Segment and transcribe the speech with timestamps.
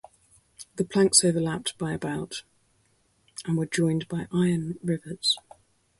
[0.77, 2.41] The planks overlapped by about-
[3.45, 5.37] and were joined by iron rivets.